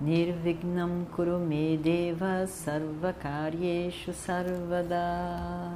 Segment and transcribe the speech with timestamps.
[0.00, 5.70] Nirvignam Kurume Deva Sarvakaryeshu Sarvada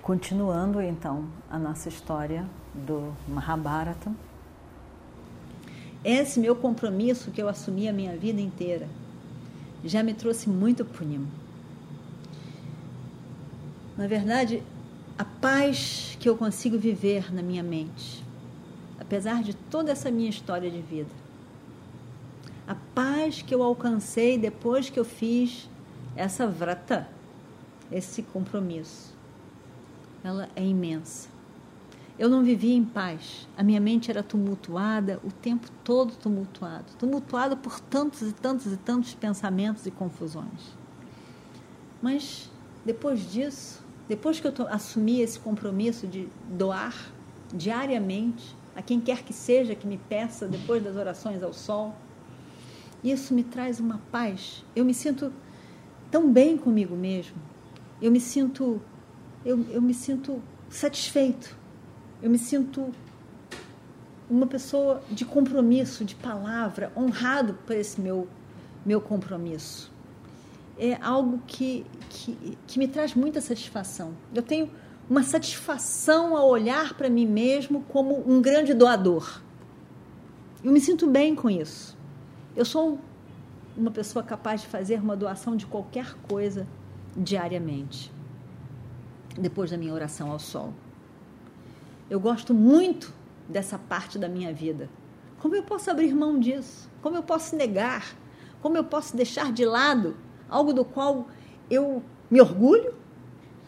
[0.00, 4.12] Continuando então a nossa história do Mahabharata.
[6.04, 8.88] Esse meu compromisso que eu assumi a minha vida inteira
[9.84, 11.26] já me trouxe muito punham.
[13.98, 14.62] Na verdade,
[15.18, 18.24] a paz que eu consigo viver na minha mente,
[19.00, 21.25] apesar de toda essa minha história de vida,
[22.66, 25.70] a paz que eu alcancei depois que eu fiz
[26.16, 27.08] essa vrata,
[27.92, 29.14] esse compromisso,
[30.24, 31.28] ela é imensa.
[32.18, 33.46] Eu não vivia em paz.
[33.56, 38.76] A minha mente era tumultuada, o tempo todo tumultuado tumultuada por tantos e tantos e
[38.76, 40.74] tantos pensamentos e confusões.
[42.00, 42.50] Mas
[42.84, 46.94] depois disso, depois que eu assumi esse compromisso de doar
[47.52, 51.94] diariamente a quem quer que seja que me peça depois das orações ao sol,
[53.10, 54.64] isso me traz uma paz.
[54.74, 55.32] Eu me sinto
[56.10, 57.36] tão bem comigo mesmo.
[58.00, 58.80] Eu me sinto
[59.44, 61.56] eu, eu me sinto satisfeito.
[62.22, 62.90] Eu me sinto
[64.28, 68.26] uma pessoa de compromisso, de palavra, honrado por esse meu
[68.84, 69.94] meu compromisso
[70.78, 74.14] é algo que, que, que me traz muita satisfação.
[74.34, 74.70] Eu tenho
[75.08, 79.40] uma satisfação ao olhar para mim mesmo como um grande doador.
[80.62, 81.95] Eu me sinto bem com isso.
[82.56, 82.98] Eu sou
[83.76, 86.66] uma pessoa capaz de fazer uma doação de qualquer coisa
[87.14, 88.10] diariamente,
[89.38, 90.72] depois da minha oração ao sol.
[92.08, 93.12] Eu gosto muito
[93.46, 94.88] dessa parte da minha vida.
[95.38, 96.88] Como eu posso abrir mão disso?
[97.02, 98.16] Como eu posso negar?
[98.62, 100.16] Como eu posso deixar de lado
[100.48, 101.28] algo do qual
[101.68, 102.94] eu me orgulho,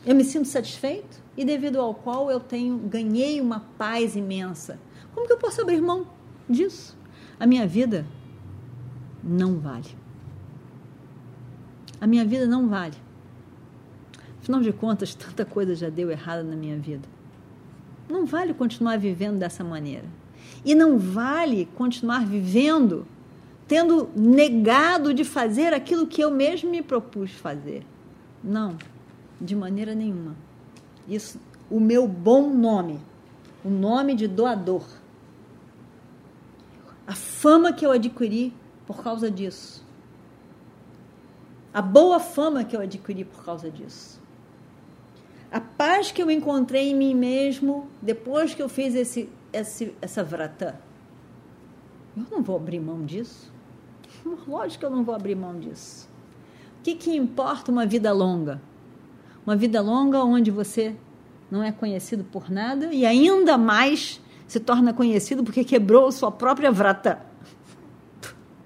[0.06, 4.80] eu me sinto satisfeito e devido ao qual eu tenho ganhei uma paz imensa.
[5.12, 6.06] Como que eu posso abrir mão
[6.48, 6.96] disso?
[7.38, 8.06] A minha vida
[9.28, 9.94] não vale.
[12.00, 12.96] A minha vida não vale.
[14.40, 17.06] Afinal de contas, tanta coisa já deu errada na minha vida.
[18.08, 20.06] Não vale continuar vivendo dessa maneira.
[20.64, 23.06] E não vale continuar vivendo
[23.66, 27.84] tendo negado de fazer aquilo que eu mesmo me propus fazer.
[28.42, 28.78] Não,
[29.38, 30.34] de maneira nenhuma.
[31.06, 31.38] Isso,
[31.70, 32.98] o meu bom nome,
[33.62, 34.84] o nome de doador,
[37.06, 38.54] a fama que eu adquiri
[38.88, 39.84] por causa disso,
[41.74, 44.18] a boa fama que eu adquiri por causa disso,
[45.52, 50.24] a paz que eu encontrei em mim mesmo depois que eu fiz esse, esse essa
[50.24, 50.80] vrata.
[52.16, 53.52] Eu não vou abrir mão disso.
[54.48, 56.08] Lógico que eu não vou abrir mão disso.
[56.80, 58.58] O que, que importa uma vida longa?
[59.44, 60.96] Uma vida longa onde você
[61.50, 66.72] não é conhecido por nada e ainda mais se torna conhecido porque quebrou sua própria
[66.72, 67.27] vrata.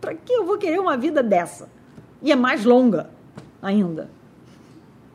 [0.02, 1.70] Para que eu vou querer uma vida dessa?
[2.20, 3.08] E é mais longa
[3.62, 4.10] ainda.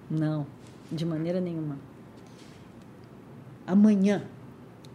[0.09, 0.47] Não,
[0.89, 1.77] de maneira nenhuma.
[3.67, 4.23] Amanhã,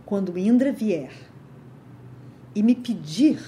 [0.07, 1.13] quando Indra vier
[2.55, 3.39] e me pedir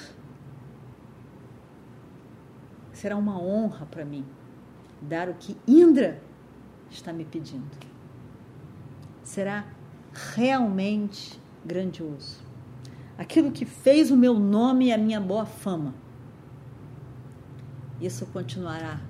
[2.93, 4.25] será uma honra para mim
[5.00, 6.21] dar o que Indra
[6.91, 7.71] está me pedindo.
[9.22, 9.65] Será
[10.12, 12.38] realmente grandioso.
[13.16, 16.03] Aquilo que fez o meu nome e a minha boa fama.
[18.04, 19.00] Isso continuará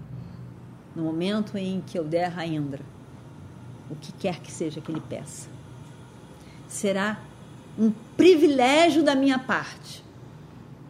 [0.95, 2.81] no momento em que eu der a Indra
[3.91, 5.49] o que quer que seja que ele peça.
[6.69, 7.21] Será
[7.77, 10.05] um privilégio da minha parte.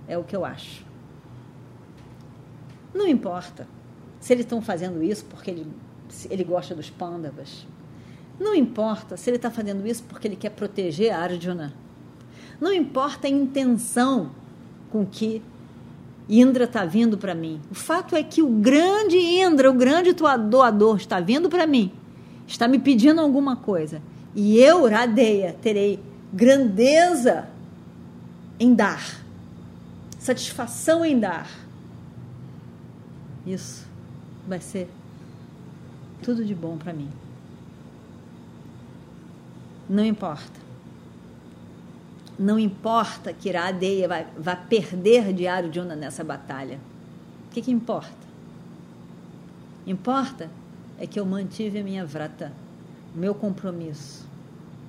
[0.07, 0.85] É o que eu acho.
[2.93, 3.67] Não importa
[4.21, 5.67] se eles estão fazendo isso porque ele,
[6.29, 7.67] ele gosta dos pândavas.
[8.39, 11.73] Não importa se ele está fazendo isso porque ele quer proteger a Arjuna.
[12.61, 14.31] Não importa a intenção
[14.91, 15.43] com que
[16.29, 17.61] Indra está vindo para mim.
[17.71, 21.93] O fato é que o grande Indra, o grande doador, está vindo para mim,
[22.47, 24.01] está me pedindo alguma coisa.
[24.35, 26.01] E eu, Radeia, terei
[26.33, 27.49] grandeza
[28.59, 29.21] em dar,
[30.19, 31.65] satisfação em dar
[33.47, 33.87] isso
[34.47, 34.89] vai ser
[36.23, 37.11] tudo de bom para mim.
[39.89, 40.64] Não importa.
[42.39, 46.81] Não importa que Iradeia vai, vai perder de Arjuna nessa batalha.
[47.53, 48.25] que, que importa?
[49.87, 50.51] Importa
[50.99, 52.53] é que eu mantive a minha vrata,
[53.15, 54.27] o meu compromisso,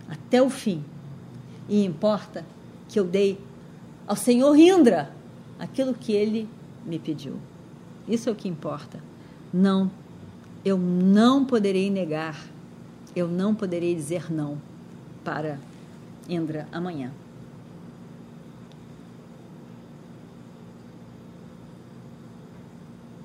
[0.09, 0.83] até o fim.
[1.67, 2.45] E importa
[2.87, 3.39] que eu dei
[4.07, 5.11] ao Senhor Indra
[5.59, 6.47] aquilo que ele
[6.85, 7.37] me pediu.
[8.07, 8.99] Isso é o que importa.
[9.53, 9.89] Não,
[10.63, 12.45] eu não poderei negar,
[13.15, 14.57] eu não poderei dizer não
[15.23, 15.59] para
[16.27, 17.11] Indra amanhã.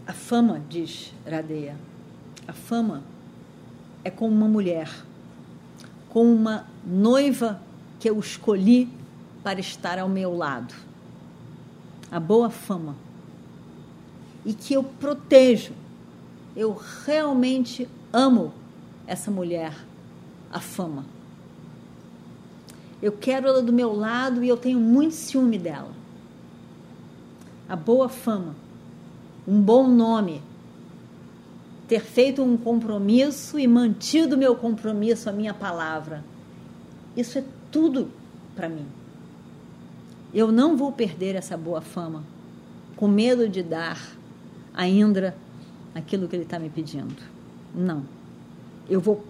[0.06, 1.76] A fama, diz Radeia,
[2.46, 3.02] a fama
[4.04, 4.88] é como uma mulher,
[6.08, 7.60] como uma noiva
[7.98, 8.88] que eu escolhi
[9.42, 10.72] para estar ao meu lado.
[12.12, 12.94] A boa fama.
[14.46, 15.72] E que eu protejo.
[16.54, 18.54] Eu realmente amo
[19.08, 19.76] essa mulher,
[20.52, 21.04] a fama.
[23.02, 25.90] Eu quero ela do meu lado e eu tenho muito ciúme dela.
[27.68, 28.69] A boa fama
[29.46, 30.42] um bom nome,
[31.88, 36.24] ter feito um compromisso e mantido meu compromisso, a minha palavra.
[37.16, 38.10] Isso é tudo
[38.54, 38.86] para mim.
[40.32, 42.22] Eu não vou perder essa boa fama
[42.96, 43.98] com medo de dar
[44.72, 45.36] a Indra
[45.94, 47.22] aquilo que ele está me pedindo.
[47.74, 48.04] Não.
[48.88, 49.24] Eu vou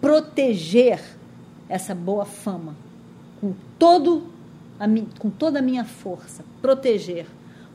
[0.00, 1.00] proteger
[1.68, 2.74] essa boa fama
[3.40, 4.24] com, todo
[4.78, 4.86] a,
[5.18, 6.44] com toda a minha força.
[6.60, 7.26] Proteger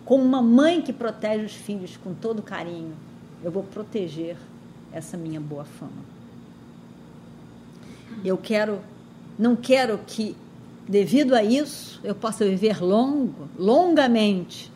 [0.06, 2.94] como uma mãe que protege os filhos com todo carinho,
[3.44, 4.38] eu vou proteger
[4.94, 6.16] essa minha boa fama.
[8.24, 8.80] Eu quero,
[9.38, 10.38] não quero que,
[10.88, 14.72] devido a isso, eu possa viver longo, longamente,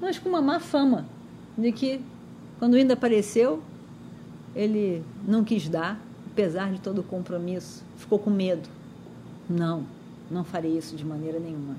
[0.00, 1.06] mas com uma má fama
[1.56, 2.00] de que,
[2.58, 3.62] quando ainda apareceu,
[4.54, 8.68] ele não quis dar, apesar de todo o compromisso, ficou com medo.
[9.48, 9.84] Não,
[10.28, 11.76] não farei isso de maneira nenhuma.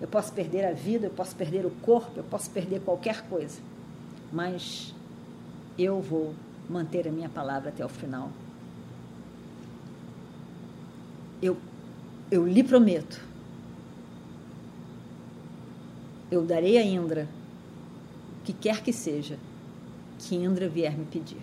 [0.00, 3.60] Eu posso perder a vida, eu posso perder o corpo, eu posso perder qualquer coisa.
[4.32, 4.94] Mas
[5.78, 6.34] eu vou
[6.68, 8.30] manter a minha palavra até o final.
[11.42, 11.58] Eu,
[12.30, 13.20] eu lhe prometo.
[16.30, 17.28] Eu darei a Indra
[18.38, 19.38] o que quer que seja
[20.18, 21.42] que Indra vier me pedir.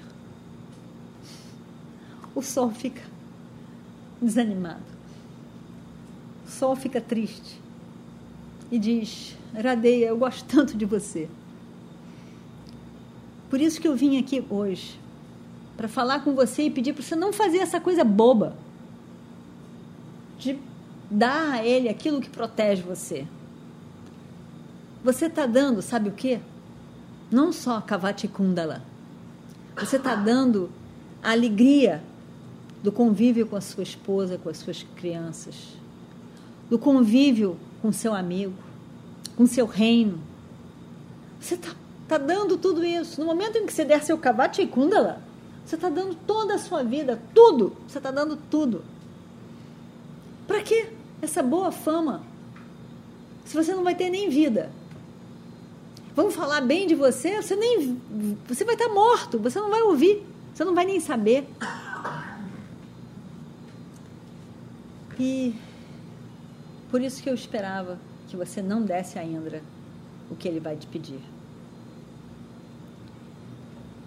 [2.34, 3.04] O sol fica
[4.20, 4.98] desanimado.
[6.48, 7.67] O sol fica triste
[8.72, 11.30] e diz: Radeia, eu gosto tanto de você.
[13.50, 15.00] Por isso que eu vim aqui hoje,
[15.76, 18.56] para falar com você e pedir para você não fazer essa coisa boba
[20.38, 20.60] de
[21.10, 23.26] dar a ele aquilo que protege você.
[25.04, 26.40] Você está dando, sabe o quê?
[27.32, 28.84] Não só Kavati Kundala.
[29.78, 30.70] Você está dando
[31.24, 32.04] a alegria
[32.84, 35.78] do convívio com a sua esposa, com as suas crianças,
[36.70, 38.54] do convívio com seu amigo,
[39.36, 40.20] com seu reino.
[41.40, 41.70] Você está
[42.08, 43.20] tá dando tudo isso.
[43.20, 45.22] No momento em que você der seu cavate e kundala,
[45.66, 47.76] você está dando toda a sua vida, tudo.
[47.88, 48.84] Você está dando tudo.
[50.48, 50.90] Para quê?
[51.22, 52.24] Essa boa fama.
[53.46, 54.72] Se você não vai ter nem vida.
[56.16, 58.02] Vamos falar bem de você, você nem
[58.48, 61.48] você vai estar tá morto, você não vai ouvir, você não vai nem saber.
[65.20, 65.54] E
[66.90, 69.62] por isso que eu esperava que você não desse a Indra
[70.30, 71.20] o que ele vai te pedir.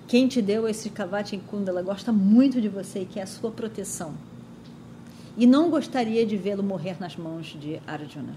[0.07, 4.15] Quem te deu esse Kavati Kundala gosta muito de você e quer a sua proteção.
[5.37, 8.37] E não gostaria de vê-lo morrer nas mãos de Arjuna.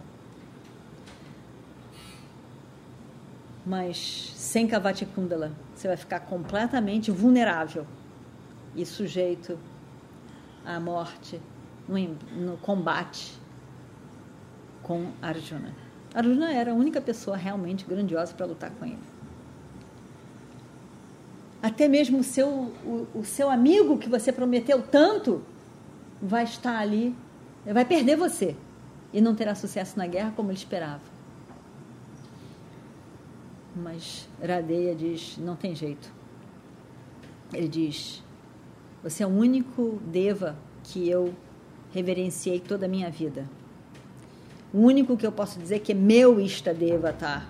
[3.65, 7.87] Mas sem Kavati Kundala, você vai ficar completamente vulnerável
[8.75, 9.57] e sujeito
[10.63, 11.41] à morte
[11.87, 11.97] no,
[12.45, 13.42] no combate
[14.83, 15.73] com Arjuna.
[16.13, 18.99] Arjuna era a única pessoa realmente grandiosa para lutar com ele.
[21.61, 25.41] Até mesmo o seu, o, o seu amigo que você prometeu tanto
[26.21, 27.15] vai estar ali,
[27.65, 28.55] vai perder você
[29.13, 31.01] e não terá sucesso na guerra como ele esperava.
[33.75, 36.11] Mas Radeia diz: não tem jeito.
[37.53, 38.23] Ele diz:
[39.01, 41.33] você é o único deva que eu
[41.93, 43.47] reverenciei toda a minha vida.
[44.73, 47.47] O único que eu posso dizer que é meu Istadevatar.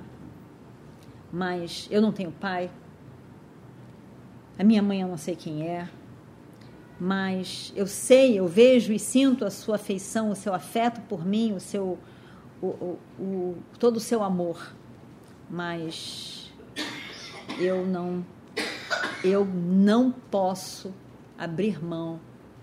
[1.32, 2.70] Mas eu não tenho pai.
[4.60, 5.88] A minha mãe eu não sei quem é.
[7.00, 11.53] Mas eu sei, eu vejo e sinto a sua afeição, o seu afeto por mim,
[11.53, 11.98] o seu,
[12.62, 14.74] o, o, o todo o seu amor.
[15.50, 16.53] Mas
[17.58, 18.25] eu não,
[19.24, 20.94] eu não posso
[21.38, 22.20] abrir mão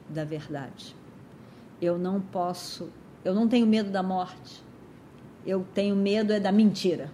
[0.08, 0.94] da verdade.
[1.80, 2.90] Eu não posso
[3.24, 4.62] eu não tenho medo da morte.
[5.46, 7.10] Eu tenho medo é da mentira.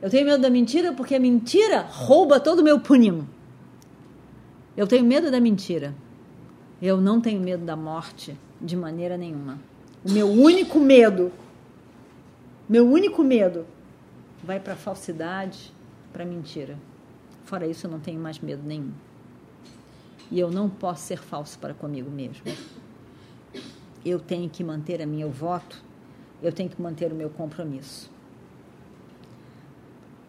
[0.00, 3.26] Eu tenho medo da mentira porque a mentira rouba todo o meu punim.
[4.76, 5.94] Eu tenho medo da mentira.
[6.80, 9.58] Eu não tenho medo da morte de maneira nenhuma.
[10.04, 11.30] O meu único medo,
[12.68, 13.64] meu único medo,
[14.42, 15.72] vai para falsidade,
[16.12, 16.76] para mentira.
[17.44, 18.90] Fora isso, eu não tenho mais medo nenhum.
[20.30, 22.42] E eu não posso ser falso para comigo mesmo.
[24.04, 25.82] Eu tenho que manter a minha voto,
[26.42, 28.10] eu tenho que manter o meu compromisso.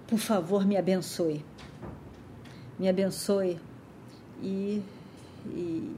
[0.07, 1.43] Por favor, me abençoe.
[2.77, 3.59] Me abençoe.
[4.41, 4.83] E,
[5.47, 5.95] e,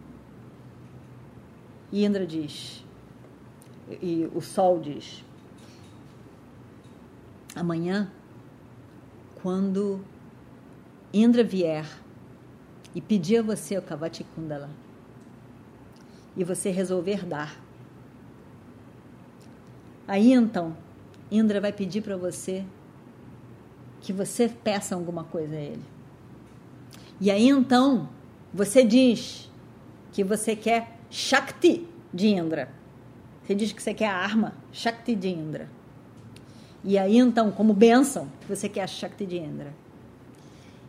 [1.91, 2.85] e Indra diz,
[4.01, 5.23] e o sol diz:
[7.55, 8.11] amanhã,
[9.41, 10.03] quando
[11.13, 11.85] Indra vier
[12.93, 14.69] e pedir a você o Kavati Kundala,
[16.35, 17.64] e você resolver dar,
[20.07, 20.75] aí então
[21.31, 22.63] Indra vai pedir para você
[24.01, 25.83] que você peça alguma coisa a ele.
[27.19, 28.09] E aí então
[28.53, 29.49] você diz
[30.11, 32.69] que você quer Shakti de Indra.
[33.43, 35.69] Você diz que você quer a arma Shakti de Indra.
[36.83, 39.73] E aí, então, como bênção, você quer a Shakti de Indra.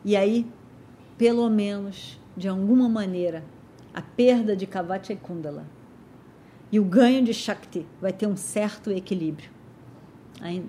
[0.05, 0.47] E aí,
[1.17, 3.43] pelo menos, de alguma maneira,
[3.95, 5.65] a perda de Kavati e Kundala
[6.71, 9.51] e o ganho de Shakti vai ter um certo equilíbrio.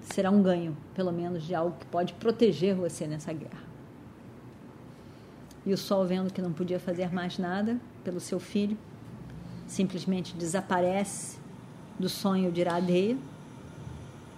[0.02, 3.68] Será um ganho, pelo menos, de algo que pode proteger você nessa guerra.
[5.66, 8.78] E o sol, vendo que não podia fazer mais nada pelo seu filho,
[9.68, 11.38] simplesmente desaparece
[12.00, 13.18] do sonho de Iradeia.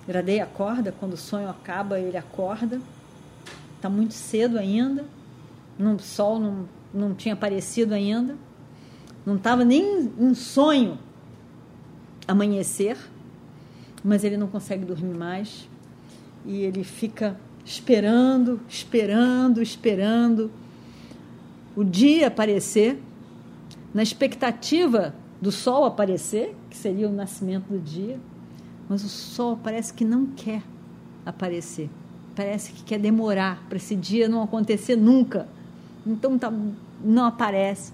[0.08, 2.82] Iradeia acorda, quando o sonho acaba, ele acorda.
[3.76, 5.06] Está muito cedo ainda,
[5.80, 8.36] o sol não, não tinha aparecido ainda,
[9.26, 10.98] não estava nem em sonho
[12.30, 12.98] amanhecer,
[14.04, 15.68] mas ele não consegue dormir mais
[16.46, 20.52] e ele fica esperando, esperando, esperando
[21.76, 23.02] o dia aparecer,
[23.94, 28.20] na expectativa do sol aparecer, que seria o nascimento do dia,
[28.88, 30.62] mas o sol parece que não quer
[31.26, 31.90] aparecer.
[32.36, 35.48] Parece que quer demorar para esse dia não acontecer nunca.
[36.06, 36.52] Então tá,
[37.04, 37.94] não aparece.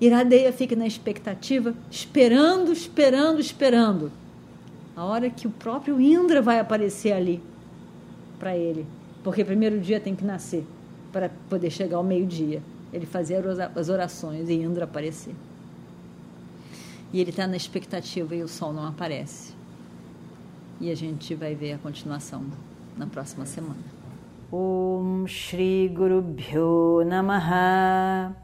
[0.00, 4.12] Iradeia fica na expectativa, esperando, esperando, esperando.
[4.96, 7.40] A hora que o próprio Indra vai aparecer ali
[8.38, 8.86] para ele.
[9.22, 10.64] Porque primeiro dia tem que nascer
[11.12, 12.62] para poder chegar ao meio-dia.
[12.92, 13.42] Ele fazia
[13.74, 15.34] as orações e Indra aparecer
[17.14, 19.54] e ele está na expectativa e o sol não aparece.
[20.80, 22.44] E a gente vai ver a continuação
[22.96, 23.78] na próxima semana.
[24.50, 28.43] Om Shri Guru Bhyo Namaha